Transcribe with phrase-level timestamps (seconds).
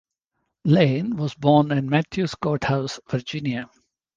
[0.65, 3.69] Lane was born in Mathews Court House, Virginia.